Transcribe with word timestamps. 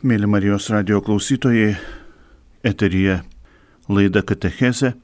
Mėly 0.00 0.24
Marijos 0.24 0.70
radio 0.72 1.02
klausytojai, 1.04 1.74
eteryje 2.64 3.18
laida 3.92 4.22
Katecheze. 4.24 4.94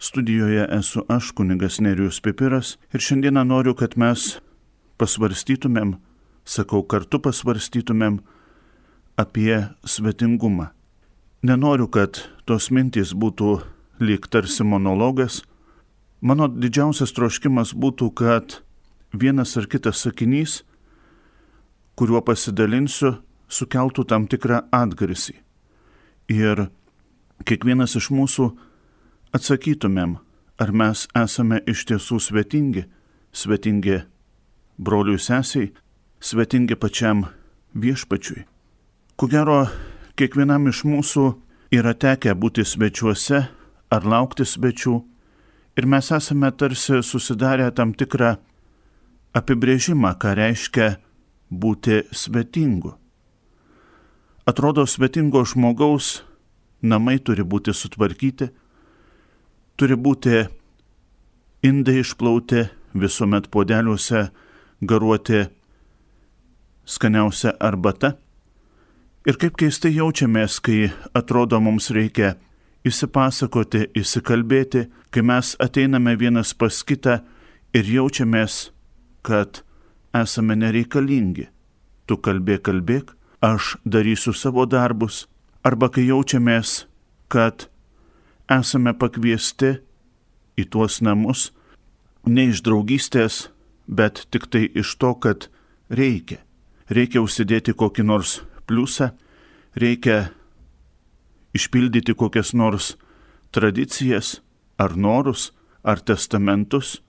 Studijoje 0.00 0.62
esu 0.72 1.02
aš, 1.12 1.34
kunigas 1.36 1.76
Nerijus 1.84 2.22
Pipiras, 2.24 2.78
ir 2.96 3.04
šiandieną 3.04 3.42
noriu, 3.44 3.74
kad 3.76 3.98
mes 4.00 4.38
pasvarstytumėm, 4.96 5.98
sakau, 6.48 6.80
kartu 6.88 7.20
pasvarstytumėm 7.20 8.16
apie 9.20 9.66
svetingumą. 9.84 10.70
Nenoriu, 11.44 11.84
kad 11.84 12.22
tos 12.48 12.70
mintys 12.72 13.12
būtų 13.12 13.58
lyg 14.00 14.30
tarsi 14.32 14.64
monologas. 14.64 15.42
Mano 16.24 16.48
didžiausias 16.48 17.12
troškimas 17.12 17.76
būtų, 17.76 18.14
kad 18.16 18.62
vienas 19.12 19.58
ar 19.60 19.68
kitas 19.68 20.00
sakinys, 20.08 20.62
kuriuo 22.00 22.24
pasidalinsiu, 22.24 23.18
sukeltų 23.48 24.04
tam 24.10 24.26
tikrą 24.30 24.64
atgarsį. 24.74 25.36
Ir 26.32 26.68
kiekvienas 27.46 27.96
iš 27.98 28.10
mūsų 28.10 28.50
atsakytumėm, 29.36 30.16
ar 30.58 30.72
mes 30.72 31.06
esame 31.14 31.60
iš 31.68 31.84
tiesų 31.90 32.18
svetingi, 32.22 32.86
svetingi 33.32 34.00
broliui 34.78 35.18
sesiai, 35.20 35.72
svetingi 36.20 36.76
pačiam 36.76 37.26
viešpačiui. 37.76 38.46
Ko 39.16 39.28
gero, 39.32 39.66
kiekvienam 40.16 40.68
iš 40.68 40.84
mūsų 40.88 41.26
yra 41.76 41.94
tekę 41.94 42.34
būti 42.34 42.64
svečiuose 42.64 43.46
ar 43.92 44.04
laukti 44.04 44.44
svečių 44.44 44.96
ir 45.76 45.86
mes 45.86 46.10
esame 46.12 46.50
tarsi 46.52 47.02
susidarę 47.02 47.70
tam 47.72 47.94
tikrą 47.94 48.36
apibrėžimą, 49.36 50.14
ką 50.16 50.34
reiškia 50.36 50.94
būti 51.50 52.02
svetingu. 52.12 52.96
Atrodo, 54.46 54.84
svetingo 54.86 55.40
žmogaus 55.42 56.20
namai 56.78 57.16
turi 57.18 57.42
būti 57.42 57.72
sutvarkyti, 57.74 58.46
turi 59.74 59.96
būti 59.98 60.44
indai 61.66 61.96
išplauti, 62.04 62.62
visuomet 62.94 63.48
podeliuose 63.50 64.28
garuoti 64.86 65.40
skaniausia 66.86 67.56
arbata. 67.58 68.12
Ir 69.26 69.34
kaip 69.42 69.58
keistai 69.58 69.96
jaučiamės, 69.96 70.60
kai 70.62 70.92
atrodo 71.10 71.58
mums 71.58 71.90
reikia 71.90 72.36
įsipasakoti, 72.86 73.88
įsikalbėti, 73.98 74.86
kai 75.10 75.26
mes 75.26 75.56
ateiname 75.58 76.14
vienas 76.22 76.54
pas 76.54 76.84
kitą 76.86 77.18
ir 77.74 77.90
jaučiamės, 77.96 78.70
kad 79.26 79.64
esame 80.14 80.54
nereikalingi. 80.54 81.50
Tu 82.06 82.22
kalbėk, 82.22 82.62
kalbėk, 82.70 83.15
aš 83.40 83.76
darysiu 83.84 84.32
savo 84.32 84.66
darbus, 84.66 85.26
arba 85.66 85.88
kai 85.92 86.06
jaučiamės, 86.08 86.86
kad 87.28 87.68
esame 88.50 88.94
pakviesti 88.94 89.76
į 90.56 90.66
tuos 90.70 91.00
namus 91.02 91.50
ne 92.26 92.48
iš 92.50 92.62
draugystės, 92.66 93.48
bet 93.86 94.26
tik 94.30 94.48
tai 94.50 94.66
iš 94.74 94.96
to, 94.98 95.14
kad 95.14 95.48
reikia. 95.90 96.40
Reikia 96.90 97.22
užsidėti 97.22 97.74
kokį 97.74 98.06
nors 98.06 98.40
pliusą, 98.66 99.12
reikia 99.74 100.30
išpildyti 101.56 102.14
kokias 102.14 102.52
nors 102.54 102.94
tradicijas 103.54 104.40
ar 104.78 104.96
norus 104.96 105.50
ar 105.82 106.02
testamentus. 106.02 107.00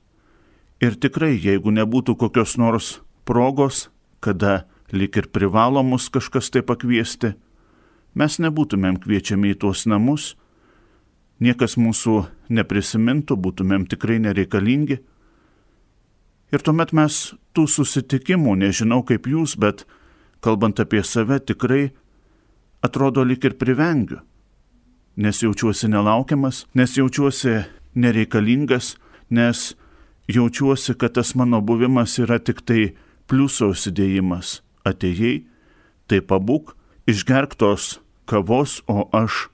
Ir 0.82 0.98
tikrai, 1.02 1.36
jeigu 1.42 1.74
nebūtų 1.74 2.18
kokios 2.22 2.58
nors 2.62 3.00
progos, 3.26 3.88
kada 4.22 4.66
lik 4.92 5.18
ir 5.18 5.28
privalo 5.28 5.84
mus 5.84 6.10
kažkas 6.10 6.50
tai 6.52 6.64
pakviesti, 6.64 7.34
mes 8.16 8.40
nebūtumėm 8.40 9.00
kviečiami 9.04 9.54
į 9.54 9.60
tuos 9.64 9.86
namus, 9.90 10.36
niekas 11.44 11.78
mūsų 11.78 12.24
neprisimintų, 12.50 13.38
būtumėm 13.38 13.88
tikrai 13.92 14.18
nereikalingi. 14.24 15.00
Ir 16.54 16.64
tuomet 16.64 16.94
mes 16.96 17.36
tų 17.54 17.68
susitikimų, 17.68 18.56
nežinau 18.64 19.04
kaip 19.04 19.28
jūs, 19.28 19.58
bet 19.60 19.84
kalbant 20.42 20.80
apie 20.80 21.04
save, 21.04 21.42
tikrai 21.44 21.92
atrodo 22.82 23.26
lik 23.28 23.44
ir 23.44 23.58
privengiu. 23.60 24.22
Nes 25.18 25.42
jaučiuosi 25.42 25.90
nelaukiamas, 25.90 26.68
nes 26.78 26.94
jaučiuosi 26.96 27.66
nereikalingas, 27.98 28.96
nes 29.34 29.74
jaučiuosi, 30.30 30.94
kad 30.96 31.18
tas 31.18 31.34
mano 31.36 31.60
buvimas 31.62 32.16
yra 32.22 32.38
tik 32.40 32.62
tai 32.62 32.94
pliuso 33.28 33.74
užsidėjimas 33.74 34.62
atėjai, 34.88 35.46
tai 36.08 36.24
pabūk, 36.24 36.74
išgerk 37.08 37.56
tos 37.60 38.00
kavos, 38.28 38.82
o 38.88 39.08
aš 39.16 39.48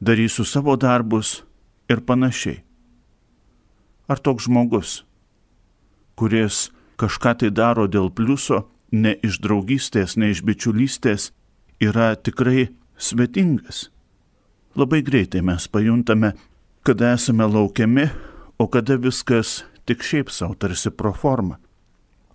darysiu 0.00 0.46
savo 0.46 0.76
darbus 0.78 1.42
ir 1.90 2.02
panašiai. 2.06 2.62
Ar 4.08 4.18
toks 4.22 4.46
žmogus, 4.48 5.02
kuris 6.16 6.68
kažką 6.98 7.34
tai 7.42 7.50
daro 7.54 7.86
dėl 7.90 8.10
pliuso, 8.10 8.66
ne 8.90 9.12
iš 9.22 9.40
draugystės, 9.44 10.16
ne 10.16 10.32
iš 10.32 10.42
bičiulystės, 10.46 11.30
yra 11.80 12.14
tikrai 12.16 12.70
svetingas. 12.96 13.88
Labai 14.78 15.02
greitai 15.02 15.42
mes 15.44 15.68
pajuntame, 15.68 16.32
kada 16.86 17.12
esame 17.14 17.46
laukiami, 17.46 18.08
o 18.58 18.66
kada 18.66 18.96
viskas 18.98 19.62
tik 19.86 20.02
šiaip 20.02 20.32
savo 20.34 20.56
tarsi 20.58 20.90
pro 20.90 21.12
formą. 21.14 21.58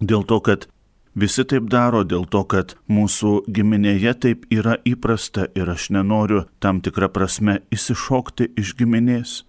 Dėl 0.04 0.24
to, 0.28 0.40
kad 0.44 0.68
Visi 1.14 1.44
taip 1.46 1.68
daro 1.70 2.02
dėl 2.02 2.24
to, 2.26 2.42
kad 2.50 2.74
mūsų 2.90 3.44
giminėje 3.46 4.14
taip 4.26 4.46
yra 4.50 4.80
įprasta 4.82 5.46
ir 5.54 5.70
aš 5.70 5.92
nenoriu 5.94 6.48
tam 6.58 6.80
tikrą 6.82 7.12
prasme 7.14 7.60
įsišokti 7.70 8.50
iš 8.58 8.74
giminės. 8.80 9.44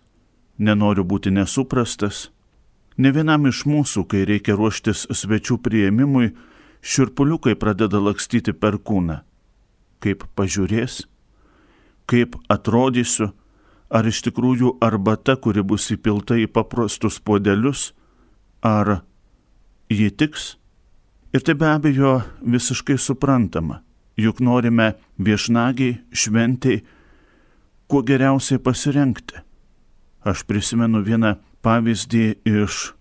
Nenoriu 0.60 1.06
būti 1.08 1.32
nesuprastas. 1.32 2.28
Ne 3.00 3.10
vienam 3.16 3.48
iš 3.48 3.64
mūsų, 3.66 4.04
kai 4.04 4.26
reikia 4.28 4.58
ruoštis 4.58 5.06
svečių 5.08 5.56
prieimimui, 5.64 6.34
širpuliukai 6.84 7.56
pradeda 7.56 7.98
lakstyti 7.98 8.52
per 8.52 8.76
kūną. 8.76 9.22
Kaip 10.04 10.26
pažiūrės, 10.36 11.06
kaip 12.04 12.36
atrodysiu, 12.52 13.30
ar 13.88 14.04
iš 14.04 14.20
tikrųjų 14.28 14.76
arbata, 14.84 15.38
kuri 15.40 15.64
bus 15.64 15.88
įpilta 15.96 16.36
į 16.36 16.44
paprastus 16.52 17.16
podelius, 17.24 17.94
ar 18.60 19.00
ji 19.88 20.12
tiks 20.12 20.58
Ir 21.34 21.42
tai 21.42 21.54
be 21.58 21.66
abejo 21.66 22.20
visiškai 22.46 22.94
suprantama, 22.98 23.80
juk 24.16 24.38
norime 24.38 24.92
viešnagiai, 25.18 25.98
šventiai, 26.14 26.84
kuo 27.90 28.04
geriausiai 28.06 28.62
pasirenkti. 28.62 29.42
Aš 30.22 30.44
prisimenu 30.46 31.02
vieną 31.02 31.34
pavyzdį 31.66 32.26
iš 32.46 32.92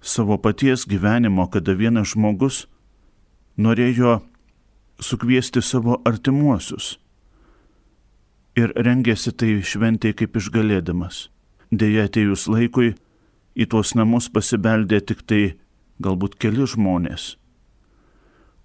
savo 0.00 0.36
paties 0.38 0.84
gyvenimo, 0.84 1.48
kada 1.48 1.72
vienas 1.72 2.12
žmogus 2.12 2.66
norėjo 3.56 4.20
sukviesti 5.00 5.62
savo 5.64 6.02
artimuosius 6.04 6.98
ir 8.60 8.72
rengėsi 8.76 9.32
tai 9.32 9.60
šventėje 9.64 10.20
kaip 10.20 10.36
išgalėdamas. 10.36 11.28
Deja, 11.70 12.04
atėjus 12.08 12.48
laikui, 12.50 12.94
į 13.56 13.66
tuos 13.70 13.94
namus 13.94 14.28
pasibeldė 14.32 15.00
tik 15.06 15.22
tai 15.24 15.42
galbūt 16.00 16.36
keli 16.40 16.66
žmonės, 16.68 17.34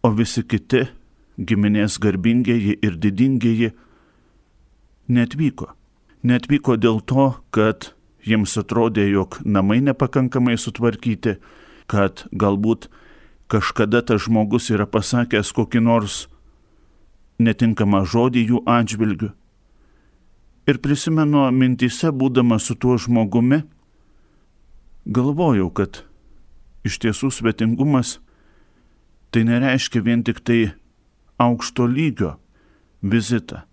o 0.06 0.12
visi 0.16 0.44
kiti 0.44 0.86
giminės 1.38 1.98
garbingieji 2.00 2.78
ir 2.82 2.96
didingieji 3.02 3.74
netvyko. 5.12 5.74
Netvyko 6.26 6.78
dėl 6.82 7.02
to, 7.06 7.34
kad 7.54 7.92
jiems 8.26 8.56
atrodė, 8.58 9.06
jog 9.12 9.40
namai 9.46 9.82
nepakankamai 9.86 10.58
sutvarkyti, 10.58 11.36
kad 11.92 12.26
galbūt 12.34 12.90
kažkada 13.52 14.02
tas 14.02 14.26
žmogus 14.26 14.72
yra 14.74 14.88
pasakęs 14.90 15.52
kokį 15.54 15.84
nors 15.86 16.26
netinkamą 17.38 18.06
žodį 18.10 18.46
jų 18.50 18.64
atžvilgiu. 18.66 19.34
Ir 20.66 20.80
prisimenu 20.82 21.46
mintise, 21.54 22.10
būdama 22.10 22.58
su 22.58 22.74
tuo 22.74 22.96
žmogumi, 22.98 23.62
galvojau, 25.06 25.70
kad 25.70 26.02
iš 26.86 27.00
tiesų 27.02 27.32
svetingumas 27.34 28.20
tai 29.34 29.44
nereiškia 29.48 30.04
vien 30.06 30.24
tik 30.24 30.40
tai 30.46 30.60
aukšto 31.42 31.88
lygio 31.90 32.36
vizitą. 33.04 33.66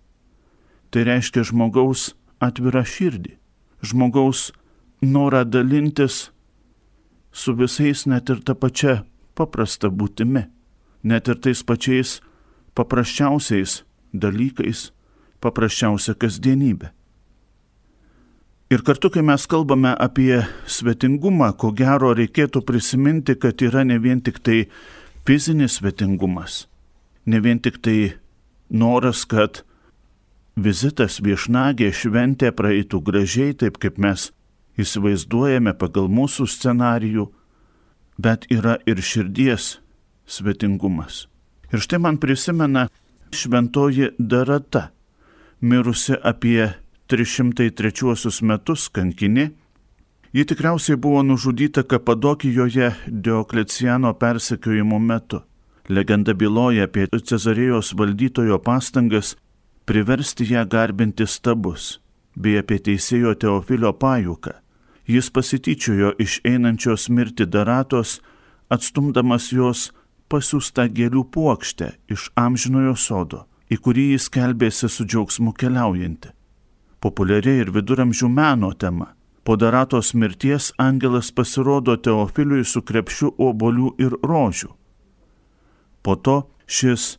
Tai 0.91 1.05
reiškia 1.07 1.45
žmogaus 1.47 2.13
atvirą 2.43 2.83
širdį, 2.83 3.37
žmogaus 3.85 4.51
norą 5.01 5.43
dalintis 5.47 6.29
su 7.31 7.55
visais 7.57 8.05
net 8.05 8.29
ir 8.29 8.43
tą 8.45 8.57
pačią 8.59 8.99
paprastą 9.37 9.89
būtimi, 9.89 10.45
net 11.03 11.29
ir 11.31 11.39
tais 11.41 11.63
pačiais 11.63 12.19
paprasčiausiais 12.77 13.81
dalykais, 14.13 14.91
paprasčiausia 15.41 16.13
kasdienybė. 16.13 16.91
Ir 18.73 18.81
kartu, 18.81 19.11
kai 19.13 19.21
mes 19.21 19.43
kalbame 19.45 19.91
apie 20.01 20.39
svetingumą, 20.65 21.51
ko 21.61 21.69
gero 21.77 22.09
reikėtų 22.17 22.63
prisiminti, 22.65 23.35
kad 23.37 23.61
yra 23.61 23.83
ne 23.85 23.99
vien 24.01 24.17
tik 24.23 24.39
tai 24.41 24.63
fizinis 25.27 25.75
svetingumas, 25.77 26.63
ne 27.29 27.41
vien 27.43 27.61
tik 27.61 27.77
tai 27.85 28.15
noras, 28.73 29.27
kad 29.29 29.61
vizitas 30.57 31.19
viešnagė 31.21 31.91
šventė 31.93 32.49
praeitų 32.57 33.03
gražiai, 33.05 33.53
taip 33.53 33.77
kaip 33.77 34.01
mes 34.01 34.31
įsivaizduojame 34.81 35.75
pagal 35.77 36.09
mūsų 36.09 36.49
scenarijų, 36.49 37.29
bet 38.17 38.49
yra 38.49 38.79
ir 38.89 39.03
širdies 39.05 39.75
svetingumas. 40.25 41.27
Ir 41.69 41.83
štai 41.83 42.01
man 42.01 42.17
prisimena 42.17 42.87
šventoji 43.29 44.15
Darata, 44.17 44.87
mirusi 45.61 46.17
apie 46.17 46.71
303 47.11 48.41
metus 48.47 48.87
kankinė. 48.89 49.51
Ji 50.33 50.45
tikriausiai 50.49 50.97
buvo 50.97 51.21
nužudyta 51.23 51.83
Kapadokijoje 51.83 52.93
Diokleciano 53.07 54.13
persekiojimo 54.13 54.99
metu. 54.99 55.41
Legenda 55.89 56.33
byloja 56.33 56.87
apie 56.87 57.07
Cezarėjos 57.11 57.91
valdytojo 57.99 58.57
pastangas 58.63 59.35
priversti 59.85 60.47
ją 60.47 60.63
garbinti 60.65 61.27
stabus, 61.27 61.99
bei 62.35 62.57
apie 62.57 62.79
teisėjo 62.79 63.35
Teofilio 63.35 63.91
pajuką. 63.93 64.53
Jis 65.07 65.27
pasityčiojo 65.35 66.13
iš 66.23 66.39
einančios 66.47 67.09
mirti 67.09 67.45
daratos, 67.45 68.21
atstumdamas 68.71 69.51
jos 69.51 69.91
pasiūstą 70.31 70.87
gėlių 70.87 71.25
puokštę 71.35 71.89
iš 72.15 72.29
amžinojo 72.39 72.95
sodo, 72.95 73.43
į 73.67 73.77
kurį 73.83 74.13
jis 74.13 74.29
kelbėsi 74.31 74.89
su 74.89 75.03
džiaugsmu 75.03 75.51
keliaujanti. 75.59 76.31
Populiari 77.03 77.57
ir 77.59 77.73
viduramžių 77.75 78.29
meno 78.31 78.71
tema. 78.79 79.09
Po 79.43 79.57
daratos 79.59 80.13
mirties 80.15 80.69
angelas 80.79 81.33
pasirodo 81.35 81.97
Teofiliui 81.99 82.63
su 82.63 82.79
krepšiu 82.81 83.33
obolių 83.35 83.89
ir 83.99 84.15
rožių. 84.23 84.69
Po 86.03 86.15
to 86.15 86.37
šis 86.67 87.17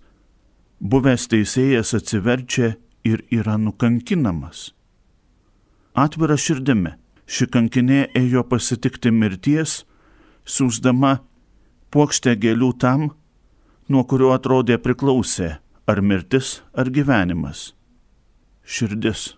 buvęs 0.80 1.28
teisėjas 1.28 1.92
atsiverčia 1.98 2.74
ir 3.04 3.26
yra 3.28 3.58
nukankinamas. 3.60 4.72
Atvira 5.94 6.36
širdimi, 6.40 6.96
ši 7.28 7.46
kankinė 7.52 8.00
ėjo 8.16 8.42
pasitikti 8.48 9.12
mirties, 9.12 9.84
siūsdama 10.48 11.18
puokštę 11.92 12.34
gėlių 12.40 12.72
tam, 12.80 13.10
nuo 13.88 14.02
kurio 14.08 14.32
atrodė 14.32 14.80
priklausė 14.80 15.58
ar 15.86 16.00
mirtis, 16.00 16.62
ar 16.72 16.88
gyvenimas. 16.88 17.74
Širdis, 18.64 19.34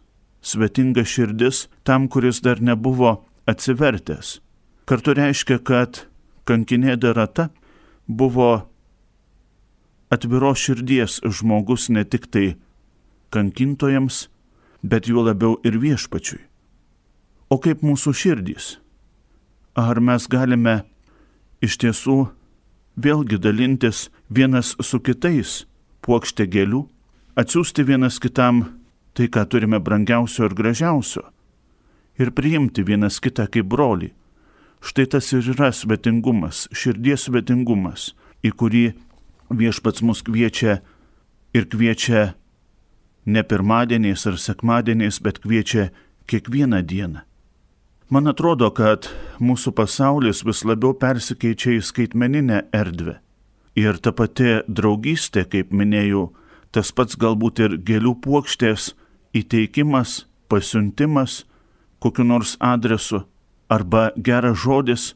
svetinga 0.46 1.04
širdis 1.04 1.66
tam, 1.82 2.06
kuris 2.08 2.40
dar 2.44 2.62
nebuvo 2.62 3.25
atsivertęs. 3.50 4.38
Kartu 4.87 5.16
reiškia, 5.19 5.58
kad 5.58 6.04
kankinė 6.46 6.94
darata 7.02 7.48
buvo 8.06 8.69
atviros 10.14 10.62
širdies 10.62 11.19
žmogus 11.26 11.88
ne 11.90 12.04
tik 12.06 12.28
tai 12.31 12.54
kankintojams, 13.34 14.28
bet 14.87 15.08
juo 15.10 15.26
labiau 15.26 15.56
ir 15.66 15.81
viešpačiui. 15.82 16.43
O 17.50 17.58
kaip 17.62 17.82
mūsų 17.82 18.14
širdys? 18.14 18.76
Ar 19.75 19.98
mes 20.00 20.26
galime 20.31 20.84
iš 21.62 21.76
tiesų 21.82 22.19
vėlgi 22.96 23.38
dalintis 23.43 24.06
vienas 24.31 24.75
su 24.81 25.00
kitais 25.02 25.64
puokštę 26.06 26.46
gėlių, 26.46 26.87
atsiųsti 27.37 27.84
vienas 27.87 28.19
kitam 28.22 28.64
tai, 29.16 29.30
ką 29.32 29.46
turime 29.48 29.80
brangiausio 29.80 30.44
ir 30.46 30.54
gražiausio, 30.54 31.24
ir 32.20 32.32
priimti 32.36 32.84
vienas 32.84 33.18
kitą 33.24 33.48
kaip 33.48 33.68
brolį. 33.72 34.12
Štai 34.84 35.06
tas 35.16 35.32
ir 35.32 35.46
yra 35.54 35.72
svetingumas, 35.72 36.66
širdies 36.76 37.26
svetingumas, 37.26 38.12
į 38.44 38.52
kurį 38.52 38.84
viešpats 39.50 40.04
mus 40.04 40.20
kviečia 40.22 40.80
ir 41.56 41.64
kviečia 41.72 42.34
ne 43.26 43.42
pirmadieniais 43.42 44.26
ar 44.28 44.36
sekmadieniais, 44.38 45.19
bet 45.24 45.40
kviečia 45.42 45.90
kiekvieną 46.28 46.82
dieną. 46.82 47.24
Man 48.10 48.30
atrodo, 48.30 48.69
kad 48.70 49.08
mūsų 49.42 49.72
pasaulis 49.74 50.44
vis 50.46 50.62
labiau 50.62 50.94
persikeičia 50.94 51.72
į 51.74 51.80
skaitmeninę 51.82 52.60
erdvę. 52.70 53.16
Ir 53.76 53.98
ta 53.98 54.12
pati 54.14 54.60
draugystė, 54.69 55.42
kaip 55.50 55.72
minėjau, 55.74 56.28
tas 56.70 56.92
pats 56.94 57.19
galbūt 57.19 57.64
ir 57.64 57.74
gėlių 57.82 58.14
puokštės 58.22 58.92
įteikimas, 59.36 60.24
pasiuntimas 60.48 61.44
kokiu 62.00 62.24
nors 62.24 62.56
adresu 62.60 63.24
arba 63.68 64.10
geras 64.16 64.58
žodis 64.62 65.14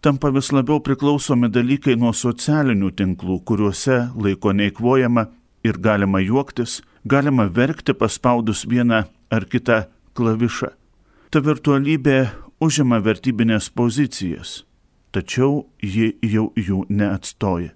tampa 0.00 0.30
vis 0.30 0.52
labiau 0.52 0.80
priklausomi 0.84 1.50
dalykai 1.50 1.96
nuo 1.98 2.12
socialinių 2.14 2.90
tinklų, 2.98 3.40
kuriuose 3.44 3.98
laiko 4.14 4.52
neįkvojama 4.54 5.26
ir 5.66 5.78
galima 5.82 6.20
juoktis, 6.22 6.82
galima 7.04 7.48
verkti 7.48 7.94
paspaudus 7.94 8.64
vieną 8.68 9.04
ar 9.30 9.46
kitą 9.50 9.84
klavišą. 10.14 10.70
Ta 11.30 11.42
virtualybė 11.44 12.18
užima 12.64 13.00
vertybinės 13.04 13.68
pozicijas, 13.74 14.62
tačiau 15.12 15.66
ji 15.82 16.14
jau 16.22 16.50
jų 16.56 16.84
neatstoja. 16.88 17.74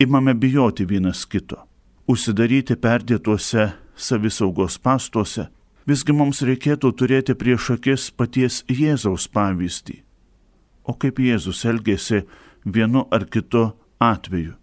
Imame 0.00 0.34
bijoti 0.34 0.86
vienas 0.86 1.24
kito, 1.26 1.58
užsidaryti 2.10 2.76
perdėtuose 2.76 3.72
savisaugos 3.96 4.78
pastuose, 4.78 5.48
visgi 5.86 6.16
mums 6.16 6.42
reikėtų 6.42 6.94
turėti 6.98 7.36
prieš 7.38 7.74
akis 7.78 8.10
paties 8.14 8.62
Jėzaus 8.68 9.28
pavyzdį 9.28 10.04
o 10.84 10.94
kaip 10.98 11.20
Jėzus 11.20 11.64
elgėsi 11.68 12.22
vienu 12.64 13.06
ar 13.12 13.26
kitu 13.30 13.70
atveju. 14.02 14.54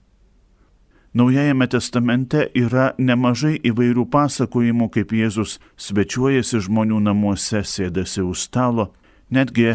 Naujajame 1.17 1.67
testamente 1.67 2.45
yra 2.55 2.93
nemažai 2.97 3.57
įvairių 3.67 4.05
pasakojimų, 4.13 4.87
kaip 4.95 5.11
Jėzus 5.11 5.57
svečiuojasi 5.75 6.61
žmonių 6.67 7.01
namuose, 7.03 7.65
sėdasi 7.67 8.23
už 8.23 8.45
stalo. 8.47 8.93
Netgi 9.27 9.73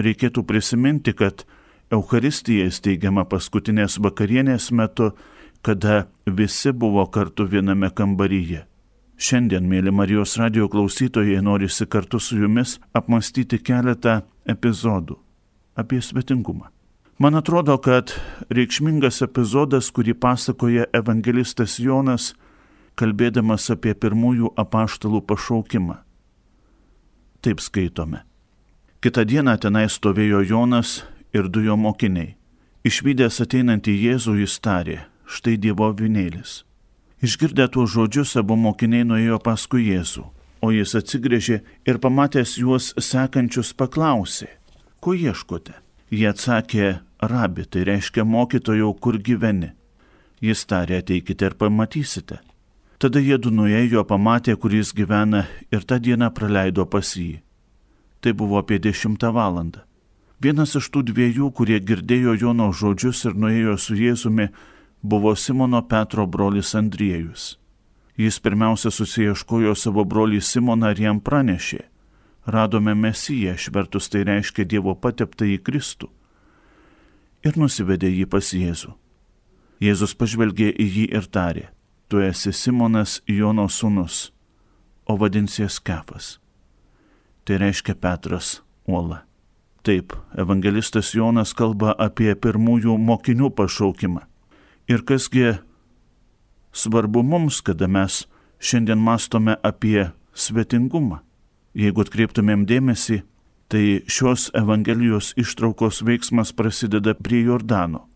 reikėtų 0.00 0.46
prisiminti, 0.48 1.12
kad 1.12 1.44
Euharistija 1.92 2.70
įsteigiama 2.70 3.26
paskutinės 3.28 3.98
vakarienės 4.00 4.70
metu, 4.72 5.12
kada 5.66 6.06
visi 6.26 6.72
buvo 6.72 7.06
kartu 7.10 7.44
viename 7.50 7.88
kambaryje. 7.90 8.60
Šiandien, 9.18 9.64
mėly 9.66 9.90
Marijos 9.90 10.36
radio 10.38 10.68
klausytojai, 10.70 11.40
norisi 11.42 11.88
kartu 11.90 12.20
su 12.22 12.36
jumis 12.38 12.76
apmastyti 12.94 13.58
keletą 13.58 14.20
epizodų 14.46 15.16
apie 15.74 15.98
svetingumą. 15.98 16.68
Man 17.18 17.34
atrodo, 17.34 17.74
kad 17.82 18.12
reikšmingas 18.46 19.18
epizodas, 19.26 19.88
kurį 19.90 20.14
pasakoja 20.14 20.86
evangelistas 20.94 21.80
Jonas, 21.82 22.28
kalbėdamas 22.94 23.66
apie 23.74 23.96
pirmųjų 23.98 24.52
apaštalų 24.62 25.24
pašaukimą. 25.26 25.98
Taip 27.42 27.64
skaitome. 27.64 28.22
Kita 29.02 29.26
diena 29.26 29.58
tenai 29.58 29.88
stovėjo 29.90 30.46
Jonas 30.46 31.00
ir 31.34 31.50
du 31.50 31.66
jo 31.66 31.74
mokiniai. 31.74 32.36
Išvykęs 32.86 33.42
ateinantį 33.42 33.98
Jėzų 34.06 34.38
jis 34.44 34.60
tarė, 34.62 35.00
štai 35.26 35.56
Dievo 35.60 35.90
vinėlis. 35.92 36.62
Išgirdę 37.22 37.66
tuos 37.72 37.94
žodžius, 37.94 38.36
abu 38.40 38.56
mokiniai 38.56 39.06
nuėjo 39.08 39.40
paskui 39.42 39.88
Jėzų, 39.88 40.24
o 40.62 40.70
jis 40.74 40.94
atsigrėžė 40.98 41.62
ir 41.88 41.98
pamatęs 42.02 42.56
juos 42.60 42.92
sekančius 43.00 43.72
paklausė, 43.76 44.50
ko 45.00 45.14
ieškote? 45.16 45.74
Jie 46.10 46.28
atsakė, 46.30 47.00
rabi, 47.18 47.64
tai 47.66 47.82
reiškia 47.88 48.24
mokytojau, 48.24 48.92
kur 48.94 49.18
gyveni. 49.18 49.72
Jis 50.44 50.62
tarė, 50.68 51.00
ateikite 51.02 51.48
ir 51.50 51.56
pamatysite. 51.58 52.38
Tada 53.02 53.20
jie 53.20 53.36
du 53.40 53.50
nuėjo, 53.50 54.04
pamatė, 54.08 54.54
kur 54.56 54.72
jis 54.72 54.92
gyvena 54.96 55.46
ir 55.72 55.82
tą 55.84 55.98
dieną 56.00 56.30
praleido 56.36 56.86
pas 56.86 57.16
jį. 57.16 57.40
Tai 58.20 58.32
buvo 58.32 58.60
apie 58.60 58.78
dešimtą 58.80 59.32
valandą. 59.34 59.82
Vienas 60.40 60.76
iš 60.76 60.88
tų 60.92 61.02
dviejų, 61.10 61.50
kurie 61.56 61.80
girdėjo 61.80 62.36
Jono 62.40 62.70
žodžius 62.72 63.24
ir 63.24 63.36
nuėjo 63.40 63.76
su 63.80 63.96
Jėzumi, 63.96 64.50
buvo 65.06 65.34
Simono 65.36 65.82
Petro 65.88 66.26
brolis 66.26 66.74
Andriejus. 66.74 67.54
Jis 68.16 68.40
pirmiausia 68.40 68.90
susieškojo 68.90 69.74
savo 69.76 70.04
brolį 70.04 70.40
Simoną 70.42 70.94
ir 70.94 71.04
jam 71.08 71.20
pranešė 71.20 71.84
radome 72.46 72.94
Mesiją, 72.94 73.56
švertus 73.56 74.08
tai 74.08 74.24
reiškia 74.24 74.64
Dievo 74.64 74.94
pateptą 74.94 75.48
į 75.50 75.58
Kristų. 75.66 76.08
Ir 77.46 77.58
nusivedė 77.58 78.10
jį 78.10 78.26
pas 78.30 78.52
Jėzų. 78.54 78.94
Jėzus 79.82 80.14
pažvelgė 80.16 80.70
į 80.72 80.86
jį 80.86 81.06
ir 81.18 81.26
tarė, 81.28 81.66
tu 82.08 82.22
esi 82.22 82.52
Simonas 82.54 83.20
Jono 83.26 83.66
sūnus, 83.68 84.30
o 85.06 85.18
vadinsies 85.20 85.78
Kefas. 85.82 86.38
Tai 87.44 87.58
reiškia 87.62 87.94
Petras 87.94 88.60
uola. 88.86 89.24
Taip, 89.86 90.16
evangelistas 90.34 91.12
Jonas 91.14 91.52
kalba 91.54 91.92
apie 91.98 92.32
pirmųjų 92.34 92.96
mokinių 92.98 93.52
pašaukimą. 93.54 94.24
Ir 94.88 95.02
kasgi 95.02 95.56
svarbu 96.72 97.22
mums, 97.22 97.60
kada 97.60 97.86
mes 97.86 98.24
šiandien 98.58 98.98
mastome 98.98 99.56
apie 99.62 100.10
svetingumą. 100.34 101.20
Jeigu 101.76 102.04
atkreiptumėm 102.06 102.64
dėmesį, 102.68 103.20
tai 103.68 104.02
šios 104.08 104.48
Evangelijos 104.56 105.34
ištraukos 105.36 106.00
veiksmas 106.06 106.54
prasideda 106.56 107.14
prie 107.14 107.42
Jordano, 107.44 108.06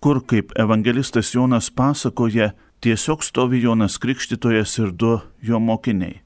kur, 0.00 0.20
kaip 0.20 0.52
evangelistas 0.58 1.32
Jonas 1.34 1.70
pasakoja, 1.70 2.52
Tiesiog 2.80 3.24
stovi 3.24 3.62
Jonas 3.62 3.98
Krikštytojas 3.98 4.78
ir 4.78 4.90
du 4.92 5.18
jo 5.42 5.58
mokiniai. 5.58 6.20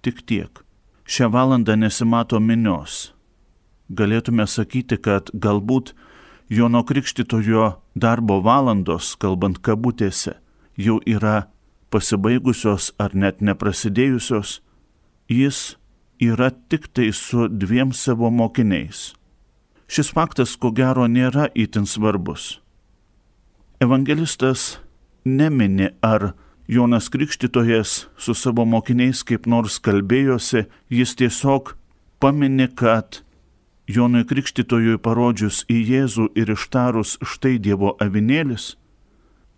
Tik 0.00 0.22
tiek. 0.26 0.62
Šią 1.04 1.28
valandą 1.28 1.76
nesimato 1.76 2.40
minios. 2.40 3.12
Galėtume 3.92 4.46
sakyti, 4.48 4.96
kad 4.96 5.28
galbūt 5.34 5.92
Jono 6.50 6.82
Krikštytojo 6.82 7.76
darbo 7.94 8.40
valandos, 8.42 9.12
kalbant 9.22 9.60
kabutėse, 9.62 10.32
jau 10.74 10.96
yra 11.06 11.44
pasibaigusios 11.94 12.88
ar 12.98 13.14
net 13.14 13.38
neprasidėjusios, 13.38 14.56
jis 15.30 15.60
yra 16.18 16.50
tik 16.50 16.88
tai 16.90 17.12
su 17.14 17.46
dviem 17.46 17.94
savo 17.94 18.32
mokiniais. 18.34 19.12
Šis 19.86 20.10
faktas, 20.10 20.56
ko 20.58 20.72
gero, 20.74 21.06
nėra 21.06 21.46
itin 21.54 21.86
svarbus. 21.86 22.58
Evangelistas 23.78 24.80
nemini, 25.22 25.92
ar 26.02 26.32
Jonas 26.66 27.12
Krikštytojas 27.14 28.08
su 28.18 28.34
savo 28.34 28.66
mokiniais 28.66 29.22
kaip 29.22 29.46
nors 29.46 29.78
kalbėjosi, 29.78 30.66
jis 30.90 31.14
tiesiog 31.14 31.76
pamini, 32.18 32.66
kad 32.66 33.22
Jonui 33.90 34.26
Krikštytojui 34.28 34.98
parodžius 35.02 35.64
į 35.70 35.78
Jėzų 35.90 36.28
ir 36.38 36.52
ištarus 36.54 37.16
štai 37.26 37.58
Dievo 37.62 37.94
avinėlis, 38.02 38.74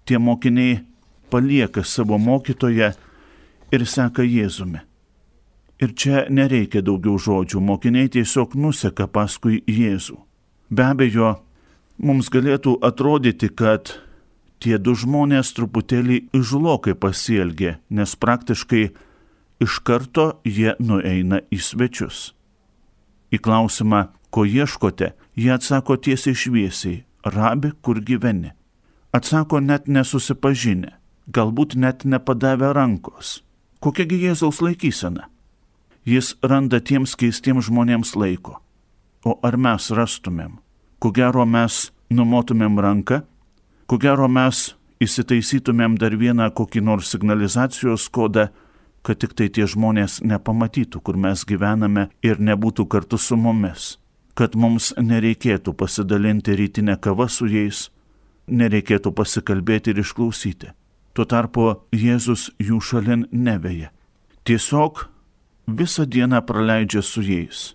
tie 0.07 0.19
mokiniai 0.19 0.81
palieka 1.33 1.85
savo 1.85 2.19
mokytoją 2.19 2.93
ir 3.73 3.87
seka 3.89 4.25
Jėzumi. 4.25 4.83
Ir 5.83 5.95
čia 5.99 6.27
nereikia 6.31 6.83
daugiau 6.87 7.19
žodžių, 7.19 7.61
mokiniai 7.61 8.11
tiesiog 8.13 8.55
nuseka 8.55 9.09
paskui 9.11 9.63
Jėzų. 9.67 10.21
Be 10.71 10.85
abejo, 10.87 11.33
mums 11.99 12.31
galėtų 12.31 12.77
atrodyti, 12.87 13.51
kad 13.51 13.97
tie 14.63 14.79
du 14.79 14.95
žmonės 14.95 15.51
truputėlį 15.57 16.21
išlokai 16.39 16.95
pasielgė, 16.95 17.79
nes 17.91 18.15
praktiškai 18.15 18.85
iš 19.63 19.79
karto 19.87 20.29
jie 20.47 20.77
nueina 20.79 21.43
į 21.51 21.59
svečius. 21.59 22.31
Į 23.35 23.41
klausimą, 23.43 24.07
ko 24.33 24.47
ieškote, 24.49 25.13
jie 25.37 25.53
atsako 25.53 25.97
tiesiai 25.97 26.35
šviesiai- 26.35 27.05
rabi, 27.37 27.73
kur 27.83 28.01
gyveni. 28.01 28.53
Atsako 29.13 29.61
net 29.61 29.87
nesusipažinę 29.87 31.03
galbūt 31.31 31.77
net 31.77 32.05
nepadavę 32.05 32.73
rankos. 32.75 33.43
Kokiagi 33.81 34.19
Jėzaus 34.27 34.63
laikysena? 34.63 35.29
Jis 36.05 36.35
randa 36.43 36.81
tiems 36.81 37.15
keistiems 37.15 37.69
žmonėms 37.69 38.17
laiko. 38.17 38.59
O 39.25 39.39
ar 39.43 39.57
mes 39.57 39.91
rastumėm? 39.91 40.59
Ko 40.99 41.13
gero 41.13 41.47
mes 41.47 41.91
numotumėm 42.11 42.79
ranką, 42.79 43.23
ko 43.87 43.99
gero 43.99 44.29
mes 44.29 44.75
įsitaisytumėm 45.03 45.99
dar 45.99 46.17
vieną 46.19 46.51
kokį 46.55 46.83
nors 46.83 47.11
signalizacijos 47.11 48.09
kodą, 48.11 48.49
kad 49.03 49.19
tik 49.19 49.35
tai 49.35 49.49
tie 49.49 49.67
žmonės 49.67 50.21
nepamatytų, 50.23 51.03
kur 51.03 51.19
mes 51.19 51.45
gyvename 51.47 52.09
ir 52.23 52.39
nebūtų 52.39 52.87
kartu 52.91 53.19
su 53.19 53.37
mumis, 53.37 53.97
kad 54.35 54.55
mums 54.57 54.93
nereikėtų 54.97 55.75
pasidalinti 55.77 56.57
rytinę 56.57 56.97
kavą 57.01 57.29
su 57.29 57.49
jais, 57.51 57.91
nereikėtų 58.49 59.13
pasikalbėti 59.17 59.93
ir 59.93 60.03
išklausyti. 60.03 60.73
Tuo 61.13 61.25
tarpu 61.29 61.67
Jėzus 61.93 62.49
jų 62.61 62.81
šalin 62.81 63.27
neveja. 63.33 63.91
Tiesiog 64.49 65.07
visą 65.69 66.07
dieną 66.09 66.41
praleidžia 66.49 67.03
su 67.05 67.23
jais. 67.23 67.75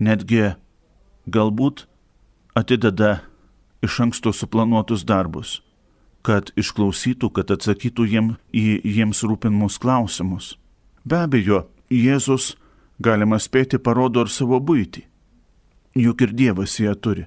Netgi 0.00 0.54
galbūt 1.28 1.84
atideda 2.56 3.20
iš 3.84 4.00
anksto 4.06 4.32
suplanuotus 4.32 5.04
darbus, 5.04 5.60
kad 6.24 6.48
išklausytų, 6.56 7.30
kad 7.36 7.52
atsakytų 7.52 8.08
jiem 8.08 8.32
į 8.52 8.80
jiems 8.84 9.20
rūpinmus 9.24 9.76
klausimus. 9.80 10.56
Be 11.04 11.20
abejo, 11.24 11.66
Jėzus, 11.90 12.54
galima 13.00 13.38
spėti, 13.40 13.78
parodo 13.78 14.24
ir 14.24 14.32
savo 14.32 14.60
būtį. 14.60 15.09
Juk 15.94 16.22
ir 16.22 16.32
Dievas 16.32 16.78
ją 16.78 16.94
turi. 16.94 17.26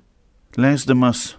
Leisdamas 0.55 1.36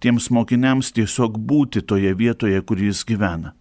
tiems 0.00 0.30
mokiniams 0.30 0.92
tiesiog 0.94 1.38
būti 1.38 1.82
toje 1.82 2.12
vietoje, 2.14 2.60
kur 2.62 2.78
jis 2.78 3.02
gyvena. 3.04 3.54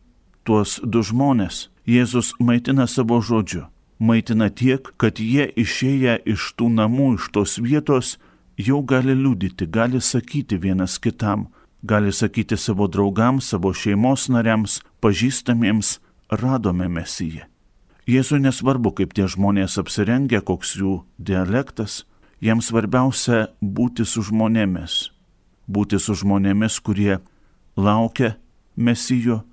Tuos 0.45 0.79
du 0.83 1.01
žmonės 1.01 1.69
Jėzus 1.89 2.35
maitina 2.39 2.85
savo 2.87 3.17
žodžiu. 3.21 3.65
Maitina 3.99 4.49
tiek, 4.49 4.85
kad 5.01 5.17
jie 5.19 5.47
išėję 5.57 6.19
iš 6.29 6.53
tų 6.55 6.69
namų, 6.75 7.15
iš 7.17 7.29
tos 7.33 7.57
vietos, 7.57 8.19
jau 8.55 8.83
gali 8.85 9.15
liudyti, 9.17 9.65
gali 9.65 9.99
sakyti 9.99 10.59
vienas 10.61 10.99
kitam, 11.01 11.47
gali 11.81 12.13
sakyti 12.13 12.57
savo 12.57 12.87
draugams, 12.87 13.49
savo 13.49 13.73
šeimos 13.73 14.29
nariams, 14.29 14.79
pažįstamiems, 15.01 15.97
radome 16.29 16.87
mesiją. 16.87 17.49
Jėzui 18.09 18.39
nesvarbu, 18.45 18.93
kaip 18.97 19.17
tie 19.17 19.25
žmonės 19.25 19.79
apsirengia, 19.81 20.41
koks 20.45 20.77
jų 20.77 21.01
dialektas, 21.17 22.05
jiems 22.41 22.69
svarbiausia 22.71 23.47
būti 23.61 24.05
su 24.05 24.23
žmonėmis, 24.25 25.11
būti 25.67 25.99
su 25.99 26.15
žmonėmis, 26.15 26.79
kurie 26.83 27.19
laukia 27.77 28.35
mesijo, 28.75 29.43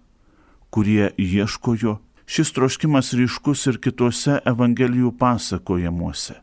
kurie 0.71 1.13
ieško 1.19 1.77
jo. 1.83 1.99
Šis 2.27 2.51
troškimas 2.57 3.13
ryškus 3.15 3.69
ir 3.71 3.77
kitose 3.79 4.41
Evangelijų 4.51 5.13
pasakojimuose. 5.15 6.41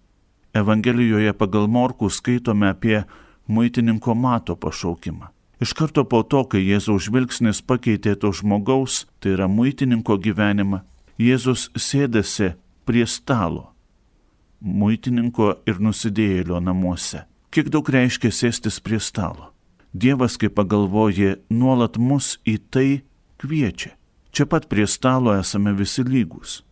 Evangelijoje 0.56 1.34
pagal 1.36 1.68
Morkų 1.68 2.08
skaitome 2.14 2.70
apie 2.72 3.02
muitininko 3.48 4.16
mato 4.16 4.56
pašaukimą. 4.56 5.28
Iš 5.60 5.74
karto 5.76 6.06
po 6.08 6.22
to, 6.24 6.46
kai 6.48 6.64
Jėzaus 6.64 7.10
žvilgsnis 7.10 7.62
pakeitė 7.66 8.16
to 8.20 8.32
žmogaus, 8.32 9.04
tai 9.20 9.36
yra 9.36 9.50
muitininko 9.52 10.18
gyvenimą, 10.24 10.82
Jėzus 11.20 11.68
sėdasi 11.76 12.54
prie 12.88 13.04
stalo, 13.08 13.73
muitininko 14.64 15.60
ir 15.68 15.80
nusidėjėlio 15.84 16.60
namuose. 16.64 17.26
Kiek 17.54 17.70
daug 17.70 17.90
reiškia 17.90 18.32
sėstis 18.34 18.80
prie 18.82 19.00
stalo? 19.04 19.52
Dievas, 19.94 20.40
kai 20.42 20.50
pagalvoji, 20.50 21.36
nuolat 21.54 22.00
mus 22.02 22.40
į 22.50 22.58
tai 22.74 22.88
kviečia. 23.38 23.94
Čia 24.34 24.48
pat 24.50 24.66
prie 24.72 24.88
stalo 24.90 25.36
esame 25.38 25.76
visi 25.78 26.02
lygus. 26.02 26.64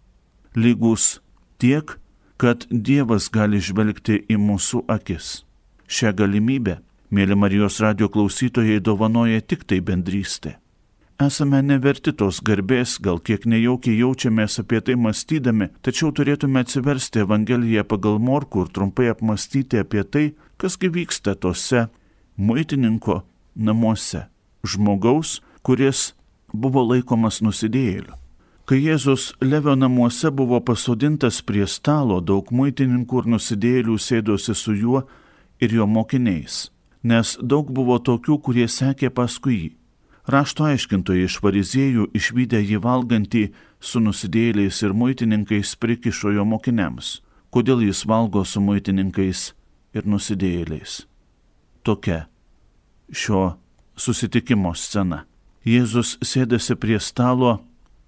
Lygus 0.57 1.19
tiek, 1.61 1.99
kad 2.41 2.65
Dievas 2.71 3.29
gali 3.29 3.59
žvelgti 3.61 4.23
į 4.25 4.39
mūsų 4.41 4.87
akis. 4.89 5.43
Šią 5.85 6.15
galimybę, 6.17 6.79
mėly 7.13 7.37
Marijos 7.37 7.77
radio 7.83 8.09
klausytojai, 8.09 8.79
dovanoja 8.81 9.43
tik 9.45 9.67
tai 9.69 9.77
bendrystė. 9.85 10.55
Esame 11.21 11.59
neverti 11.61 12.09
tos 12.17 12.39
garbės, 12.41 12.95
gal 12.97 13.19
kiek 13.21 13.43
nejaukiai 13.45 13.99
jaučiamės 13.99 14.57
apie 14.63 14.79
tai 14.81 14.95
mąstydami, 14.97 15.67
tačiau 15.85 16.09
turėtume 16.17 16.63
atsiversti 16.63 17.21
Evangeliją 17.21 17.83
pagal 17.85 18.15
Morkų 18.17 18.63
ir 18.63 18.71
trumpai 18.73 19.09
apmastyti 19.11 19.77
apie 19.83 20.01
tai, 20.01 20.23
kasgi 20.57 20.89
vyksta 20.89 21.35
tose 21.37 21.83
muitininko 22.41 23.19
namuose, 23.53 24.23
žmogaus, 24.65 25.35
kuris 25.61 26.15
buvo 26.53 26.81
laikomas 26.87 27.37
nusidėjėliu. 27.45 28.17
Kai 28.65 28.79
Jėzus 28.81 29.35
Levio 29.45 29.75
namuose 29.77 30.31
buvo 30.33 30.57
pasodintas 30.65 31.43
prie 31.45 31.67
stalo, 31.69 32.17
daug 32.21 32.49
muitininkų 32.49 33.21
ir 33.21 33.29
nusidėjėlių 33.35 33.99
sėdosi 33.99 34.57
su 34.57 34.73
juo 34.73 35.03
ir 35.61 35.77
jo 35.77 35.85
mokiniais, 35.85 36.71
nes 37.03 37.35
daug 37.43 37.69
buvo 37.69 37.99
tokių, 38.01 38.39
kurie 38.41 38.65
sekė 38.65 39.13
paskui 39.13 39.59
jį. 39.59 39.69
Rašto 40.27 40.67
aiškintojai 40.69 41.25
iš 41.25 41.39
fariziejų 41.41 42.09
išvykę 42.17 42.59
jį 42.61 42.81
valgantį 42.83 43.45
su 43.79 44.01
nusidėjėliais 44.03 44.81
ir 44.85 44.93
muitininkais 44.93 45.75
prikišo 45.81 46.35
jo 46.37 46.45
mokiniams, 46.45 47.21
kodėl 47.49 47.81
jis 47.87 48.05
valgo 48.05 48.45
su 48.45 48.61
muitininkais 48.61 49.51
ir 49.97 50.05
nusidėjėliais 50.05 51.01
tokia 51.83 52.25
šio 53.11 53.57
susitikimo 53.97 54.73
scena. 54.75 55.25
Jėzus 55.65 56.15
sėdasi 56.25 56.75
prie 56.81 56.97
stalo 56.99 57.59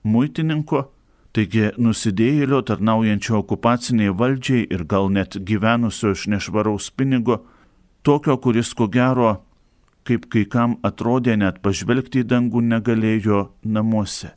muitininko, 0.03 0.87
taigi 1.33 1.69
nusidėjėlio 1.77 2.63
tarnaujančio 2.65 3.37
okupaciniai 3.41 4.13
valdžiai 4.13 4.65
ir 4.73 4.85
gal 4.89 5.11
net 5.13 5.37
gyvenusio 5.37 6.13
iš 6.15 6.27
nešvaraus 6.33 6.89
pinigo, 6.89 7.43
tokio, 8.01 8.37
kuris 8.37 8.73
ko 8.73 8.87
gero, 8.89 9.43
kaip 10.07 10.27
kai 10.31 10.45
kam 10.45 10.77
atrodė, 10.83 11.35
net 11.39 11.61
pažvelgti 11.63 12.23
į 12.23 12.29
dangų 12.29 12.61
negalėjo 12.67 13.43
namuose. 13.63 14.33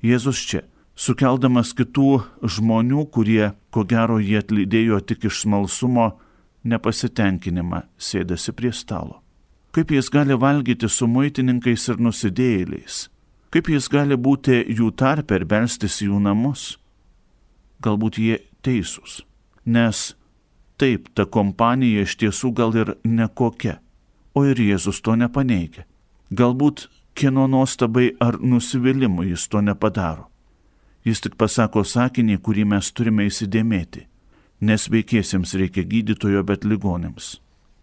Jėzus 0.00 0.40
čia, 0.48 0.62
sukeldamas 0.96 1.74
kitų 1.76 2.22
žmonių, 2.42 3.06
kurie 3.12 3.52
ko 3.70 3.84
gero 3.84 4.18
jį 4.20 4.40
atlydėjo 4.40 5.00
tik 5.04 5.28
iš 5.28 5.44
smalsumo, 5.44 6.14
nepasitenkinimą 6.64 7.84
sėdasi 8.00 8.52
prie 8.56 8.72
stalo. 8.76 9.20
Kaip 9.70 9.92
jis 9.94 10.10
gali 10.10 10.34
valgyti 10.34 10.88
su 10.90 11.06
muitininkais 11.06 11.88
ir 11.92 12.00
nusidėjėliais? 12.02 13.06
Kaip 13.50 13.68
jis 13.70 13.88
gali 13.90 14.16
būti 14.18 14.64
jų 14.66 14.90
tarpe 14.98 15.38
ir 15.38 15.44
belstis 15.46 16.00
jų 16.02 16.18
namus? 16.22 16.78
Galbūt 17.82 18.18
jie 18.20 18.40
teisūs, 18.66 19.22
nes 19.64 20.10
taip 20.80 21.08
ta 21.14 21.24
kompanija 21.24 22.04
iš 22.04 22.16
tiesų 22.20 22.52
gal 22.56 22.76
ir 22.76 22.92
nekokia, 23.04 23.78
o 24.34 24.44
ir 24.46 24.60
Jėzus 24.60 25.00
to 25.02 25.16
nepaneigia. 25.16 25.86
Galbūt 26.30 26.88
kieno 27.14 27.46
nuostabai 27.50 28.12
ar 28.20 28.38
nusivylimui 28.40 29.30
jis 29.32 29.48
to 29.48 29.60
nepadaro. 29.60 30.28
Jis 31.04 31.22
tik 31.24 31.36
pasako 31.40 31.82
sakinį, 31.84 32.38
kurį 32.44 32.66
mes 32.74 32.90
turime 32.92 33.26
įsidėmėti. 33.26 34.06
Nesveikiesiems 34.60 35.54
reikia 35.56 35.84
gydytojo, 35.88 36.42
bet 36.44 36.66
ligonėms. 36.68 37.38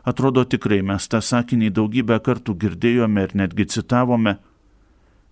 Atrodo 0.08 0.44
tikrai 0.46 0.84
mes 0.86 1.08
tą 1.12 1.20
sakinį 1.20 1.72
daugybę 1.80 2.20
kartų 2.24 2.54
girdėjome 2.62 3.25
ir 3.25 3.34
netgi 3.36 3.66
citavome. 3.74 4.38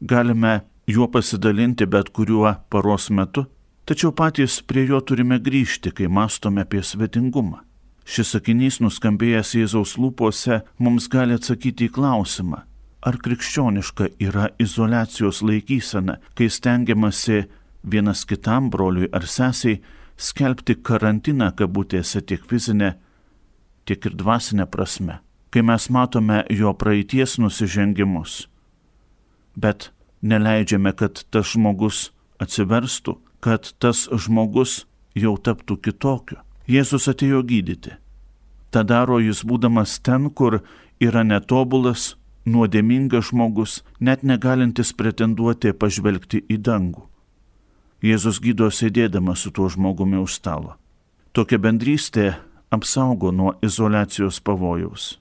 Galime 0.01 0.55
juo 0.89 1.07
pasidalinti 1.07 1.85
bet 1.85 2.09
kuriuo 2.09 2.55
paros 2.69 3.07
metu, 3.09 3.45
tačiau 3.85 4.11
patys 4.11 4.59
prie 4.65 4.87
jo 4.89 4.99
turime 4.99 5.39
grįžti, 5.39 5.93
kai 5.93 6.09
mastome 6.09 6.65
apie 6.65 6.81
svetingumą. 6.83 7.61
Šis 8.05 8.35
sakinys 8.35 8.77
nuskambėjęs 8.83 9.55
Jėzaus 9.57 9.95
lūpose 9.97 10.59
mums 10.77 11.07
gali 11.09 11.33
atsakyti 11.39 11.87
į 11.87 11.93
klausimą, 11.97 12.61
ar 13.01 13.17
krikščioniška 13.17 14.11
yra 14.21 14.51
izolacijos 14.61 15.41
laikysena, 15.41 16.19
kai 16.37 16.51
stengiamasi 16.53 17.47
vienas 17.81 18.21
kitam 18.29 18.69
broliui 18.69 19.09
ar 19.09 19.25
sesiai 19.25 19.81
skelbti 20.17 20.77
karantiną 20.85 21.49
kabutėse 21.57 22.21
tiek 22.21 22.45
fizinė, 22.45 22.93
tiek 23.89 24.05
ir 24.05 24.15
dvasinė 24.21 24.69
prasme, 24.69 25.19
kai 25.49 25.65
mes 25.65 25.89
matome 25.89 26.43
jo 26.53 26.73
praeities 26.77 27.39
nusižengimus, 27.41 28.45
bet 29.57 29.89
neleidžiame, 30.21 30.93
kad 30.93 31.25
tas 31.33 31.53
žmogus 31.53 32.09
atsiverstų, 32.41 33.17
kad 33.41 33.73
tas 33.81 34.05
žmogus 34.13 34.83
jau 35.17 35.37
taptų 35.41 35.81
kitokiu. 35.89 36.44
Jėzus 36.67 37.05
atėjo 37.11 37.43
gydyti. 37.45 37.93
Ta 38.73 38.83
daro 38.83 39.19
jis 39.21 39.43
būdamas 39.45 39.99
ten, 40.01 40.29
kur 40.29 40.61
yra 40.99 41.23
netobulas, 41.23 42.15
nuodėmingas 42.45 43.29
žmogus, 43.29 43.83
net 43.99 44.23
negalintis 44.23 44.93
pretenduoti 44.93 45.73
pažvelgti 45.73 46.41
į 46.49 46.57
dangų. 46.65 47.05
Jėzus 48.05 48.41
gydo 48.41 48.69
sėdėdamas 48.69 49.45
su 49.45 49.51
tuo 49.53 49.69
žmogumi 49.69 50.17
už 50.21 50.37
stalo. 50.41 50.75
Tokia 51.33 51.57
bendrystė 51.61 52.33
apsaugo 52.73 53.31
nuo 53.31 53.55
izolacijos 53.65 54.41
pavojaus. 54.41 55.19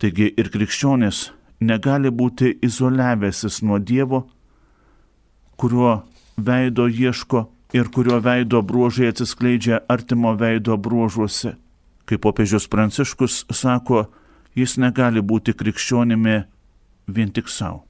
Taigi 0.00 0.30
ir 0.36 0.50
krikščionis 0.50 1.30
negali 1.60 2.10
būti 2.10 2.54
izoliavęsis 2.64 3.60
nuo 3.62 3.78
Dievo, 3.78 4.24
kurio 5.60 6.02
veido 6.36 6.86
ieško 6.88 7.46
ir 7.72 7.88
kurio 7.94 8.18
veido 8.20 8.62
bruožai 8.62 9.10
atsiskleidžia 9.10 9.80
artimo 9.88 10.34
veido 10.34 10.76
bruožuose. 10.76 11.54
Kaip 12.04 12.22
popiežius 12.24 12.66
Pranciškus 12.68 13.44
sako, 13.54 14.08
jis 14.58 14.76
negali 14.82 15.22
būti 15.22 15.54
krikščionimi 15.54 16.40
vien 17.06 17.30
tik 17.30 17.48
savo. 17.48 17.84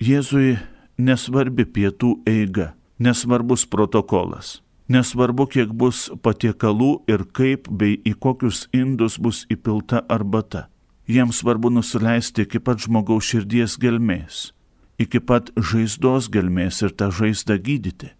Jėzui 0.00 0.56
nesvarbi 0.96 1.66
pietų 1.66 2.14
eiga, 2.26 2.72
nesvarbus 2.98 3.66
protokolas, 3.66 4.62
nesvarbu, 4.88 5.48
kiek 5.52 5.74
bus 5.74 6.06
patiekalų 6.22 7.02
ir 7.10 7.26
kaip 7.34 7.68
bei 7.68 7.98
į 8.06 8.14
kokius 8.16 8.66
indus 8.72 9.18
bus 9.18 9.44
įpilta 9.52 10.04
arbata. 10.08 10.68
Jiems 11.08 11.40
svarbu 11.40 11.72
nusileisti 11.72 12.44
iki 12.44 12.60
pat 12.60 12.84
žmogaus 12.84 13.28
širdies 13.28 13.78
gelmės, 13.80 14.52
iki 15.00 15.20
pat 15.20 15.50
žaizdos 15.56 16.28
gelmės 16.32 16.82
ir 16.84 16.92
tą 16.92 17.08
žaizdą 17.12 17.56
gydyti 17.58 18.12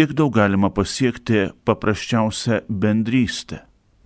tiek 0.00 0.14
daug 0.16 0.32
galima 0.32 0.70
pasiekti 0.72 1.50
paprasčiausią 1.64 2.62
bendrystę, 2.68 3.58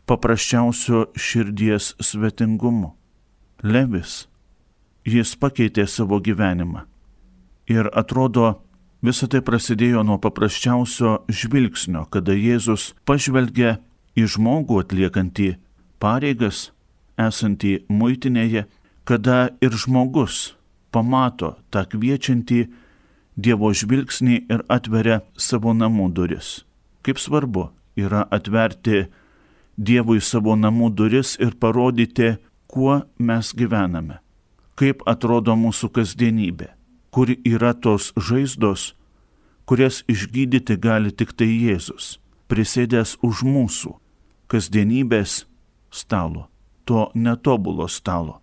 paprasčiausio 0.06 1.04
širdies 1.14 1.92
svetingumu. 2.02 2.88
Levis, 3.62 4.24
jis 5.06 5.36
pakeitė 5.38 5.84
savo 5.86 6.18
gyvenimą. 6.18 6.82
Ir 7.70 7.86
atrodo, 7.94 8.48
visa 9.06 9.28
tai 9.30 9.38
prasidėjo 9.46 10.02
nuo 10.02 10.18
paprasčiausio 10.18 11.20
žvilgsnio, 11.30 12.08
kada 12.10 12.34
Jėzus 12.34 12.90
pažvelgia 13.06 13.76
į 14.18 14.26
žmogų 14.34 14.80
atliekantį 14.82 15.52
pareigas, 16.02 16.72
esantį 17.14 17.84
muitinėje, 17.86 18.66
kada 19.06 19.52
ir 19.62 19.78
žmogus 19.78 20.56
pamato 20.90 21.54
tą 21.70 21.86
kviečiantį 21.86 22.64
Dievo 23.36 23.72
žvilgsnį 23.74 24.44
ir 24.46 24.62
atveria 24.70 25.22
savo 25.34 25.72
namų 25.74 26.10
duris. 26.14 26.62
Kaip 27.02 27.18
svarbu 27.18 27.68
yra 27.98 28.24
atverti 28.30 29.08
Dievui 29.74 30.20
savo 30.22 30.54
namų 30.54 30.92
duris 30.94 31.34
ir 31.42 31.56
parodyti, 31.58 32.36
kuo 32.70 33.00
mes 33.18 33.50
gyvename, 33.58 34.20
kaip 34.78 35.02
atrodo 35.10 35.56
mūsų 35.58 35.90
kasdienybė, 35.96 36.68
kur 37.10 37.32
yra 37.34 37.72
tos 37.74 38.12
žaizdos, 38.14 38.92
kurias 39.66 40.04
išgydyti 40.06 40.78
gali 40.78 41.10
tik 41.10 41.34
tai 41.34 41.50
Jėzus, 41.50 42.20
prisėdęs 42.46 43.16
už 43.26 43.42
mūsų 43.42 43.96
kasdienybės 44.46 45.42
stalo, 45.90 46.46
to 46.86 47.10
netobulo 47.14 47.90
stalo. 47.90 48.38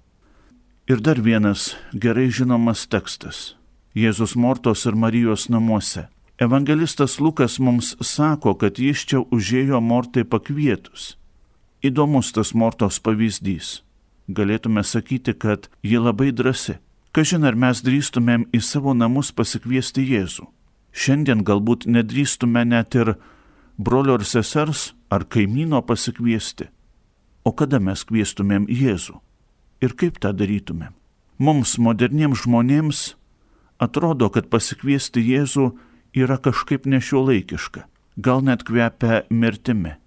Ir 0.92 1.00
dar 1.00 1.22
vienas 1.24 1.72
gerai 1.96 2.28
žinomas 2.28 2.84
tekstas 2.92 3.54
Jėzus 3.96 4.38
Mortos 4.40 4.86
ir 4.88 4.96
Marijos 4.96 5.50
namuose. 5.52 6.08
Evangelistas 6.40 7.20
Lukas 7.20 7.60
mums 7.60 7.96
sako, 8.00 8.56
kad 8.56 8.80
jis 8.80 9.04
čia 9.06 9.20
užėjo 9.20 9.82
Mortai 9.84 10.24
pakvietus. 10.24 11.18
Įdomus 11.84 12.32
tas 12.32 12.54
Mortos 12.56 13.02
pavyzdys. 13.04 13.82
Galėtume 14.32 14.84
sakyti, 14.88 15.36
kad 15.36 15.68
ji 15.84 16.00
labai 16.00 16.32
drasi. 16.32 16.78
Kažin 17.12 17.44
ar 17.44 17.60
mes 17.60 17.84
drįstumėm 17.84 18.48
į 18.56 18.64
savo 18.64 18.96
namus 18.96 19.34
pasikviesti 19.36 20.08
Jėzų. 20.08 20.48
Šiandien 20.96 21.44
galbūt 21.44 21.84
nedrįstume 21.84 22.64
net 22.66 22.96
ir 22.96 23.18
brolio 23.78 24.16
ar 24.16 24.24
sesers 24.24 24.94
ar 25.12 25.28
kaimyno 25.28 25.84
pasikviesti. 25.84 26.72
O 27.44 27.52
kada 27.52 27.84
mes 27.84 28.08
kvieštumėm 28.08 28.70
Jėzų? 28.72 29.20
Ir 29.84 30.00
kaip 30.00 30.22
tą 30.24 30.32
darytumėm? 30.32 30.96
Mums, 31.42 31.76
moderniems 31.82 32.46
žmonėms, 32.46 33.00
atrodo, 33.82 34.30
kad 34.30 34.50
pasikviesti 34.54 35.24
Jėzų 35.26 35.72
yra 36.18 36.38
kažkaip 36.38 36.86
nešiuolaikiška, 36.86 37.88
gal 38.18 38.46
net 38.46 38.64
kvepia 38.68 39.24
mirtimi. 39.30 39.98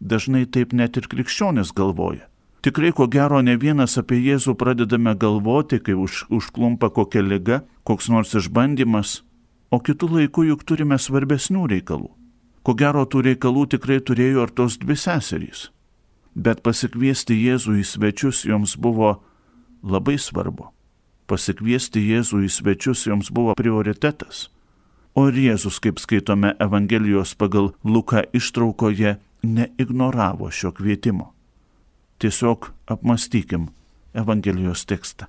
Dažnai 0.00 0.46
taip 0.46 0.72
net 0.72 0.96
ir 0.96 1.08
krikščionis 1.10 1.74
galvoja. 1.74 2.28
Tikrai 2.62 2.90
ko 2.94 3.06
gero 3.10 3.40
ne 3.42 3.54
vienas 3.58 3.98
apie 4.00 4.18
Jėzų 4.22 4.54
pradedame 4.58 5.14
galvoti, 5.14 5.78
kai 5.82 5.94
už, 5.94 6.26
užklumpa 6.30 6.90
kokia 6.94 7.22
lyga, 7.22 7.62
koks 7.86 8.08
nors 8.10 8.34
išbandymas, 8.38 9.22
o 9.70 9.78
kitų 9.78 10.08
laikų 10.14 10.48
juk 10.52 10.64
turime 10.66 10.98
svarbesnių 10.98 11.66
reikalų. 11.74 12.10
Ko 12.66 12.74
gero 12.74 13.04
tų 13.06 13.22
reikalų 13.28 13.68
tikrai 13.74 14.00
turėjo 14.00 14.48
ir 14.48 14.54
tos 14.54 14.78
dvi 14.80 14.96
seserys. 14.98 15.68
Bet 16.34 16.62
pasikviesti 16.62 17.38
Jėzų 17.38 17.78
į 17.82 17.86
svečius 17.86 18.44
joms 18.46 18.76
buvo 18.78 19.18
labai 19.82 20.18
svarbu 20.18 20.72
pasikviesti 21.28 22.02
Jėzų 22.02 22.44
į 22.46 22.52
svečius 22.52 23.04
joms 23.06 23.30
buvo 23.34 23.54
prioritetas. 23.58 24.48
O 25.18 25.26
ir 25.28 25.38
Jėzus, 25.42 25.80
kaip 25.82 25.98
skaitome 25.98 26.54
Evangelijos 26.62 27.34
pagal 27.38 27.72
Luką 27.84 28.22
ištraukoje, 28.36 29.16
neignoravo 29.42 30.50
šio 30.50 30.72
kvietimo. 30.76 31.32
Tiesiog 32.22 32.70
apmastykim 32.86 33.68
Evangelijos 34.14 34.84
tekstą. 34.86 35.26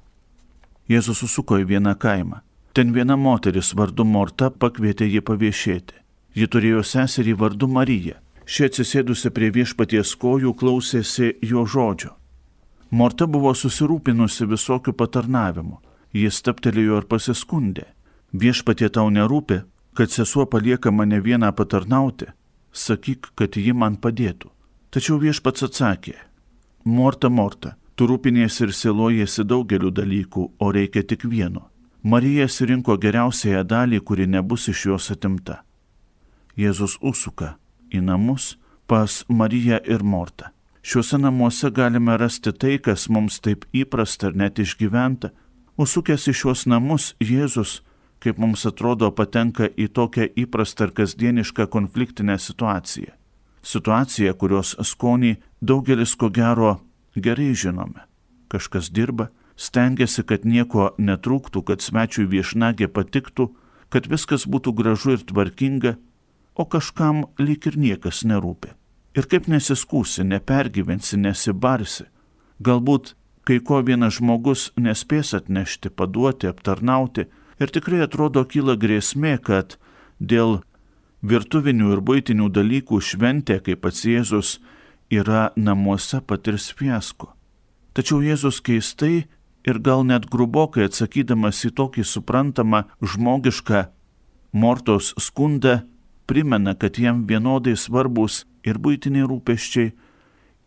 Jėzus 0.89 1.21
susuko 1.21 1.59
į 1.61 1.67
vieną 1.73 1.95
kaimą. 2.01 2.41
Ten 2.73 2.93
viena 2.93 3.17
moteris 3.17 3.73
vardu 3.77 4.05
Morta 4.05 4.49
pakvietė 4.49 5.09
jį 5.09 5.21
paviešėti. 5.25 5.97
Ji 6.37 6.47
turėjo 6.47 6.85
seserį 6.85 7.35
vardu 7.41 7.67
Mariją. 7.67 8.17
Ši 8.45 8.69
atsisėdusi 8.69 9.29
prie 9.33 9.49
viešpaties 9.53 10.15
kojų 10.21 10.55
klausėsi 10.57 11.35
jo 11.45 11.65
žodžio. 11.65 12.15
Morta 12.89 13.27
buvo 13.29 13.53
susirūpinusi 13.53 14.49
visokių 14.49 14.93
patarnavimų 14.97 15.88
jis 16.13 16.41
taptelėjo 16.45 17.01
ir 17.01 17.07
pasiskundė. 17.09 17.85
Viešpatie 18.33 18.89
tau 18.93 19.09
nerūpi, 19.09 19.61
kad 19.97 20.11
sesuo 20.13 20.45
palieka 20.45 20.91
mane 20.91 21.19
vieną 21.21 21.51
patarnauti, 21.55 22.29
sakyk, 22.71 23.31
kad 23.35 23.57
ji 23.57 23.73
man 23.73 23.97
padėtų. 23.97 24.51
Tačiau 24.89 25.19
viešpats 25.21 25.65
atsakė, 25.67 26.15
Morta, 26.85 27.29
Morta, 27.29 27.75
tu 27.95 28.07
rūpiniesi 28.07 28.63
ir 28.65 28.71
sielojasi 28.73 29.43
daugeliu 29.45 29.91
dalykų, 29.91 30.45
o 30.57 30.71
reikia 30.71 31.03
tik 31.03 31.25
vieno. 31.27 31.67
Marija 32.03 32.47
sirinko 32.47 32.95
geriausiąją 32.97 33.65
dalį, 33.67 33.99
kuri 33.99 34.27
nebus 34.27 34.69
iš 34.71 34.85
jos 34.85 35.09
atimta. 35.11 35.59
Jėzus 36.55 36.95
užsuka 37.03 37.57
į 37.91 38.01
namus 38.05 38.55
pas 38.87 39.25
Mariją 39.27 39.81
ir 39.85 40.03
Mortą. 40.03 40.53
Šiuose 40.81 41.19
namuose 41.19 41.69
galime 41.75 42.15
rasti 42.17 42.53
tai, 42.55 42.77
kas 42.79 43.09
mums 43.09 43.41
taip 43.43 43.65
įprasta 43.75 44.31
ir 44.31 44.39
net 44.39 44.59
išgyventa, 44.63 45.33
Užsukęs 45.79 46.25
į 46.27 46.33
šiuos 46.35 46.65
namus, 46.67 47.13
Jėzus, 47.23 47.77
kaip 48.19 48.35
mums 48.35 48.65
atrodo, 48.67 49.07
patenka 49.15 49.69
į 49.79 49.87
tokią 49.95 50.25
įprastą 50.43 50.89
ir 50.89 50.91
kasdienišką 50.97 51.69
konfliktinę 51.71 52.35
situaciją. 52.35 53.13
Situaciją, 53.63 54.33
kurios 54.35 54.73
skonį 54.75 55.37
daugelis 55.63 56.17
ko 56.19 56.27
gero 56.35 56.73
gerai 57.15 57.53
žinome. 57.55 58.03
Kažkas 58.51 58.89
dirba, 58.91 59.29
stengiasi, 59.55 60.25
kad 60.27 60.43
nieko 60.43 60.89
netrūktų, 60.99 61.63
kad 61.71 61.79
svečiui 61.79 62.27
viešnagė 62.27 62.89
patiktų, 62.91 63.47
kad 63.87 64.11
viskas 64.11 64.43
būtų 64.51 64.75
gražu 64.75 65.15
ir 65.15 65.23
tvarkinga, 65.31 65.95
o 66.59 66.67
kažkam 66.67 67.23
lyg 67.39 67.71
ir 67.71 67.79
niekas 67.79 68.25
nerūpi. 68.27 68.75
Ir 69.15 69.31
kaip 69.31 69.47
nesiskūsi, 69.47 70.27
nepergyvensi, 70.27 71.15
nesibarsi. 71.23 72.09
Galbūt 72.59 73.15
kai 73.49 73.57
ko 73.65 73.79
vienas 73.81 74.19
žmogus 74.19 74.67
nespės 74.77 75.31
atnešti, 75.33 75.89
paduoti, 75.89 76.45
aptarnauti 76.45 77.23
ir 77.57 77.71
tikrai 77.73 78.03
atrodo 78.05 78.43
kyla 78.45 78.75
grėsmė, 78.77 79.39
kad 79.41 79.79
dėl 80.21 80.59
virtuvinių 81.25 81.95
ir 81.95 82.03
būtinių 82.05 82.51
dalykų 82.53 82.99
šventė, 83.01 83.57
kaip 83.65 83.81
pats 83.87 84.05
Jėzus, 84.05 84.59
yra 85.09 85.49
namuose 85.57 86.21
patirs 86.21 86.69
fiasko. 86.77 87.31
Tačiau 87.97 88.21
Jėzus 88.21 88.61
keistai 88.61 89.25
ir 89.65 89.81
gal 89.81 90.05
net 90.05 90.29
grubokai 90.29 90.85
atsakydamas 90.85 91.63
į 91.65 91.73
tokį 91.81 92.05
suprantamą 92.05 92.83
žmogišką 93.01 93.87
Mortos 94.53 95.15
skundą, 95.17 95.79
primena, 96.29 96.77
kad 96.77 97.01
jam 97.01 97.25
vienodai 97.25 97.73
svarbus 97.73 98.43
ir 98.61 98.77
būtiniai 98.77 99.25
rūpeščiai, 99.25 99.95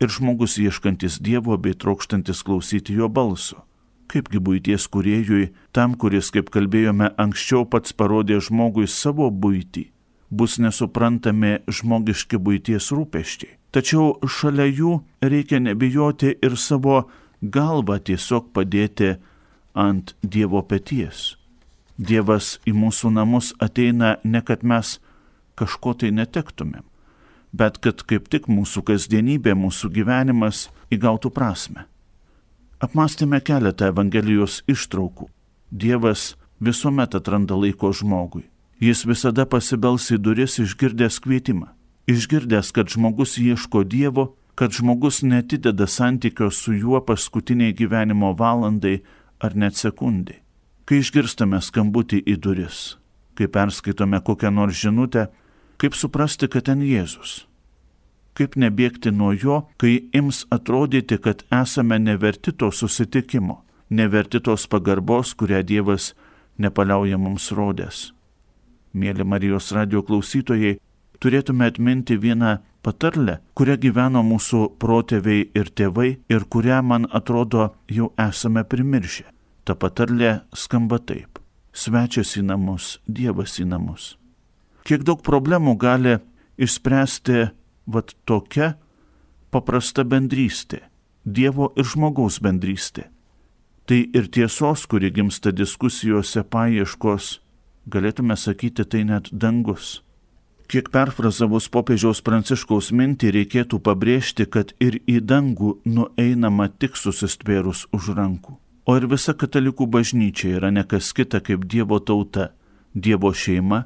ir 0.02 0.10
žmogus 0.10 0.58
ieškantis 0.58 1.20
Dievo 1.22 1.56
bei 1.56 1.74
trokštantis 1.74 2.42
klausyti 2.42 2.96
jo 2.98 3.08
balso. 3.08 3.62
Kaipgi 4.10 4.42
būties 4.42 4.88
kuriejui, 4.92 5.52
tam, 5.72 5.94
kuris, 5.96 6.28
kaip 6.34 6.50
kalbėjome 6.52 7.12
anksčiau, 7.16 7.64
pats 7.64 7.94
parodė 7.96 8.40
žmogui 8.44 8.84
savo 8.90 9.30
būtį, 9.30 9.86
bus 10.28 10.58
nesuprantami 10.60 11.62
žmogiški 11.68 12.36
būties 12.36 12.90
rūpeščiai. 12.92 13.56
Tačiau 13.72 14.18
šalia 14.28 14.66
jų 14.68 14.98
reikia 15.24 15.62
nebijoti 15.64 16.34
ir 16.44 16.58
savo 16.60 17.06
galvą 17.40 17.96
tiesiog 18.04 18.52
padėti 18.52 19.14
ant 19.72 20.12
Dievo 20.20 20.60
peties. 20.68 21.38
Dievas 21.96 22.58
į 22.68 22.74
mūsų 22.76 23.14
namus 23.16 23.52
ateina 23.60 24.16
ne 24.24 24.42
kad 24.44 24.64
mes 24.64 24.98
kažko 25.56 25.94
tai 25.96 26.10
netektumėm, 26.12 26.84
bet 27.52 27.78
kad 27.84 28.02
kaip 28.08 28.28
tik 28.32 28.48
mūsų 28.48 28.82
kasdienybė, 28.88 29.54
mūsų 29.56 29.92
gyvenimas 29.92 30.68
įgautų 30.92 31.32
prasme. 31.34 31.86
Apmastėme 32.82 33.38
keletą 33.44 33.92
Evangelijos 33.92 34.62
ištraukų. 34.66 35.28
Dievas 35.70 36.32
visuomet 36.60 37.14
atranda 37.14 37.54
laiko 37.54 37.92
žmogui. 37.94 38.48
Jis 38.82 39.04
visada 39.06 39.46
pasibels 39.46 40.08
į 40.10 40.18
duris 40.18 40.58
išgirdęs 40.58 41.20
kvietimą. 41.22 41.68
Išgirdęs, 42.10 42.72
kad 42.74 42.90
žmogus 42.90 43.36
ieško 43.38 43.84
Dievo, 43.86 44.32
kad 44.58 44.74
žmogus 44.74 45.22
netideda 45.22 45.86
santykio 45.86 46.50
su 46.50 46.74
juo 46.74 47.00
paskutiniai 47.06 47.72
gyvenimo 47.72 48.32
valandai 48.34 49.04
ar 49.38 49.54
net 49.54 49.78
sekundai. 49.78 50.40
Kai 50.84 50.98
išgirstame 50.98 51.60
skambutį 51.62 52.24
į 52.26 52.34
duris, 52.42 52.80
kai 53.38 53.46
perskaitome 53.46 54.18
kokią 54.26 54.50
nors 54.50 54.82
žinutę, 54.82 55.28
Kaip 55.82 55.96
suprasti, 55.98 56.46
kad 56.46 56.68
ten 56.68 56.78
Jėzus? 56.86 57.40
Kaip 58.38 58.52
nebėgti 58.54 59.10
nuo 59.10 59.32
jo, 59.34 59.56
kai 59.82 59.96
ims 60.14 60.44
atrodyti, 60.54 61.16
kad 61.18 61.42
esame 61.50 61.98
neverti 61.98 62.52
to 62.54 62.68
susitikimo, 62.70 63.56
neverti 63.90 64.38
tos 64.38 64.68
pagarbos, 64.70 65.32
kurią 65.34 65.64
Dievas 65.66 66.12
nepaliauja 66.62 67.18
mums 67.18 67.50
rodęs. 67.50 68.12
Mėly 68.94 69.26
Marijos 69.26 69.72
radio 69.74 70.04
klausytojai, 70.06 70.76
turėtume 71.18 71.66
atminti 71.66 72.14
vieną 72.14 72.54
patarlę, 72.86 73.40
kurią 73.58 73.80
gyveno 73.82 74.22
mūsų 74.22 74.62
protėviai 74.78 75.50
ir 75.50 75.74
tėvai 75.74 76.14
ir 76.30 76.46
kurią, 76.46 76.78
man 76.86 77.10
atrodo, 77.10 77.72
jau 77.90 78.12
esame 78.30 78.62
primiršę. 78.62 79.26
Ta 79.66 79.74
patarlė 79.74 80.44
skamba 80.54 81.02
taip. 81.02 81.42
Svečias 81.74 82.38
į 82.38 82.46
namus, 82.54 83.00
Dievas 83.10 83.58
į 83.58 83.66
namus 83.74 84.12
kiek 84.86 85.04
daug 85.06 85.22
problemų 85.24 85.76
gali 85.80 86.18
išspręsti 86.58 87.48
vat 87.86 88.14
tokia 88.24 88.74
paprasta 89.52 90.04
bendrystė, 90.04 90.88
Dievo 91.22 91.68
ir 91.78 91.86
žmogaus 91.86 92.40
bendrystė. 92.42 93.04
Tai 93.86 93.98
ir 94.14 94.26
tiesos, 94.26 94.86
kuri 94.90 95.10
gimsta 95.14 95.52
diskusijose 95.54 96.42
paieškos, 96.42 97.36
galėtume 97.86 98.34
sakyti, 98.38 98.86
tai 98.86 99.04
net 99.06 99.28
dangus. 99.30 100.00
Kiek 100.66 100.88
perfrazavus 100.90 101.68
popiežiaus 101.68 102.22
pranciškaus 102.24 102.90
mintį 102.96 103.32
reikėtų 103.36 103.78
pabrėžti, 103.86 104.46
kad 104.46 104.72
ir 104.80 104.98
į 105.06 105.20
dangų 105.20 105.76
nueinama 105.84 106.70
tik 106.72 106.96
susistvėrus 106.96 107.84
už 107.92 108.14
rankų. 108.16 108.56
O 108.86 108.96
ir 108.98 109.06
visa 109.06 109.34
katalikų 109.34 109.86
bažnyčia 109.86 110.56
yra 110.56 110.72
nekas 110.74 111.12
kita 111.14 111.42
kaip 111.44 111.68
Dievo 111.70 112.00
tauta, 112.00 112.50
Dievo 112.94 113.30
šeima 113.30 113.84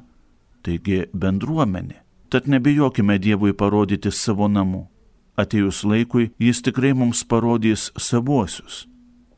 taigi 0.67 1.05
bendruomenė. 1.13 2.01
Tad 2.29 2.47
nebijokime 2.51 3.15
Dievui 3.23 3.53
parodyti 3.55 4.11
savo 4.11 4.49
namų. 4.51 4.83
Atėjus 5.39 5.83
laikui 5.87 6.31
jis 6.41 6.59
tikrai 6.65 6.91
mums 6.97 7.23
parodys 7.23 7.87
savuosius. 7.95 8.83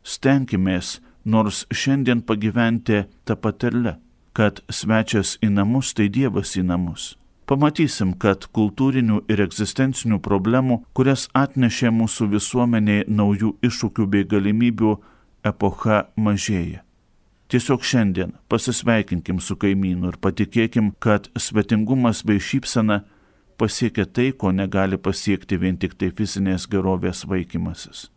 Stenkimės 0.02 0.98
nors 1.26 1.66
šiandien 1.70 2.24
pagyventi 2.26 3.04
tą 3.28 3.36
patarlę, 3.38 4.00
kad 4.34 4.64
svečias 4.72 5.38
į 5.46 5.52
namus 5.54 5.94
tai 5.94 6.10
Dievas 6.10 6.56
į 6.58 6.66
namus. 6.72 7.14
Pamatysim, 7.50 8.14
kad 8.14 8.46
kultūrinių 8.54 9.24
ir 9.30 9.42
egzistencinių 9.46 10.20
problemų, 10.26 10.84
kurias 10.94 11.28
atnešė 11.34 11.90
mūsų 11.94 12.30
visuomeniai 12.36 13.08
naujų 13.10 13.56
iššūkių 13.66 14.06
bei 14.06 14.28
galimybių, 14.34 14.94
epocha 15.46 16.04
mažėja. 16.16 16.84
Tiesiog 17.50 17.84
šiandien 17.84 18.32
pasisveikinkim 18.48 19.40
su 19.42 19.56
kaimynu 19.58 20.12
ir 20.12 20.18
patikėkim, 20.22 20.92
kad 21.02 21.32
svetingumas 21.34 22.22
bei 22.22 22.38
šypsena 22.38 23.00
pasiekia 23.58 24.06
tai, 24.06 24.28
ko 24.38 24.52
negali 24.54 25.00
pasiekti 25.02 25.58
vien 25.58 25.80
tik 25.82 25.96
tai 25.98 26.12
fizinės 26.14 26.68
gerovės 26.70 27.24
vaikymasis. 27.26 28.12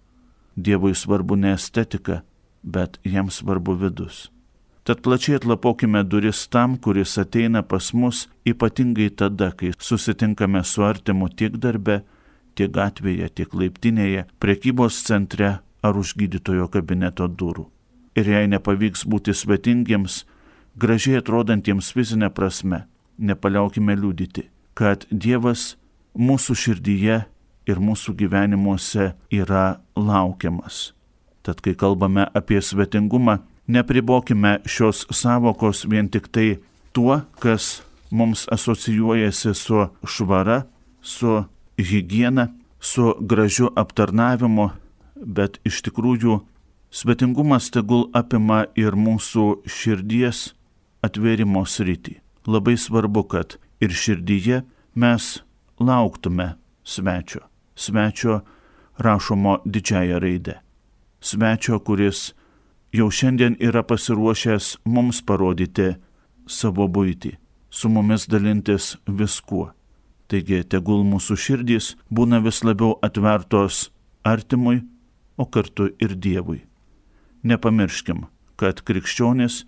Dievui 0.52 0.92
svarbu 0.92 1.40
ne 1.40 1.54
estetika, 1.56 2.20
bet 2.62 3.00
jam 3.08 3.32
svarbu 3.32 3.78
vidus. 3.80 4.28
Tad 4.84 5.00
plačiai 5.00 5.40
atlapokime 5.40 6.04
duris 6.04 6.44
tam, 6.52 6.76
kuris 6.76 7.16
ateina 7.16 7.64
pas 7.64 7.92
mus 7.96 8.26
ypatingai 8.44 9.10
tada, 9.16 9.52
kai 9.56 9.72
susitinkame 9.78 10.60
su 10.60 10.84
artimu 10.84 11.32
tiek 11.32 11.56
darbe, 11.56 12.02
tiek 12.54 12.68
gatvėje, 12.68 13.32
tiek 13.32 13.54
laiptinėje, 13.54 14.28
prekybos 14.44 15.06
centre 15.08 15.54
ar 15.80 15.96
už 15.96 16.18
gydytojo 16.20 16.68
kabineto 16.68 17.32
durų 17.32 17.70
ir 18.16 18.28
jei 18.28 18.48
nepavyks 18.50 19.04
būti 19.08 19.34
svetingiems, 19.36 20.22
gražiai 20.76 21.20
atrodantiems 21.20 21.92
fizinė 21.94 22.30
prasme, 22.34 22.84
nepaliaukime 23.18 23.96
liūdyti, 23.98 24.48
kad 24.74 25.06
Dievas 25.10 25.76
mūsų 26.16 26.56
širdyje 26.64 27.22
ir 27.68 27.80
mūsų 27.80 28.16
gyvenimuose 28.18 29.12
yra 29.32 29.80
laukiamas. 29.96 30.92
Tad 31.42 31.62
kai 31.62 31.74
kalbame 31.78 32.28
apie 32.38 32.60
svetingumą, 32.62 33.40
nepribokime 33.66 34.60
šios 34.66 35.06
savokos 35.10 35.84
vien 35.90 36.08
tik 36.10 36.28
tai 36.30 36.60
tuo, 36.94 37.22
kas 37.42 37.82
mums 38.10 38.46
asocijuojasi 38.52 39.54
su 39.54 39.86
švara, 40.06 40.62
su 41.02 41.42
hygiena, 41.78 42.48
su 42.80 43.14
gražiu 43.20 43.70
aptarnavimu, 43.76 44.70
bet 45.16 45.58
iš 45.64 45.82
tikrųjų 45.86 46.40
Svetingumas 46.92 47.70
tegul 47.72 48.10
apima 48.12 48.66
ir 48.76 48.92
mūsų 48.92 49.64
širdies 49.64 50.50
atvėrimo 51.00 51.62
sritį. 51.64 52.18
Labai 52.44 52.74
svarbu, 52.76 53.22
kad 53.32 53.54
ir 53.80 53.94
širdyje 53.96 54.58
mes 55.00 55.28
lauktume 55.80 56.50
svečio. 56.84 57.40
Svečio 57.72 58.42
rašomo 59.00 59.62
didžiąją 59.64 60.18
raidę. 60.20 60.58
Svečio, 61.20 61.78
kuris 61.80 62.34
jau 62.92 63.08
šiandien 63.08 63.56
yra 63.56 63.80
pasiruošęs 63.88 64.82
mums 64.84 65.22
parodyti 65.24 65.94
savo 66.44 66.90
būtį, 66.92 67.38
su 67.72 67.88
mumis 67.88 68.26
dalintis 68.28 68.98
viskuo. 69.08 69.70
Taigi 70.28 70.60
tegul 70.68 71.06
mūsų 71.08 71.38
širdys 71.46 71.94
būna 72.12 72.42
vis 72.44 72.60
labiau 72.68 72.98
atvertos 73.00 73.88
artimui, 74.28 74.82
o 75.40 75.48
kartu 75.48 75.88
ir 75.96 76.12
Dievui 76.20 76.60
nepamirškim, 77.42 78.26
kad 78.56 78.82
krikščionis 78.86 79.62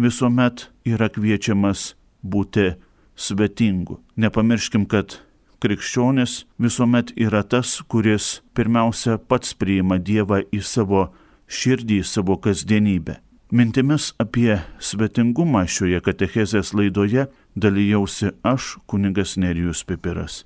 visuomet 0.00 0.68
yra 0.86 1.08
kviečiamas 1.12 1.94
būti 2.22 2.74
svetingu. 3.16 4.00
Nepamirškim, 4.16 4.86
kad 4.90 5.18
krikščionis 5.62 6.44
visuomet 6.58 7.12
yra 7.16 7.42
tas, 7.42 7.78
kuris 7.88 8.40
pirmiausia 8.54 9.18
pats 9.18 9.54
priima 9.54 9.98
Dievą 9.98 10.42
į 10.52 10.62
savo 10.64 11.06
širdį, 11.46 12.00
į 12.02 12.08
savo 12.08 12.36
kasdienybę. 12.42 13.20
Mintimis 13.54 14.10
apie 14.18 14.56
svetingumą 14.82 15.62
šioje 15.70 16.00
katechezės 16.02 16.72
laidoje 16.74 17.28
dalyjausi 17.54 18.32
aš, 18.42 18.74
kuningas 18.90 19.36
Nerijus 19.38 19.84
Pipiras. 19.86 20.42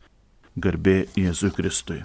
Garbė 0.58 1.06
Jėzui 1.16 1.54
Kristui. 1.56 2.02